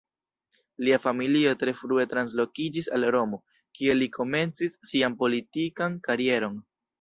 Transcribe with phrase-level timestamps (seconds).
[0.85, 3.41] Lia familio tre frue translokiĝis al Romo,
[3.81, 6.59] kie li komencis sian politikan karieron.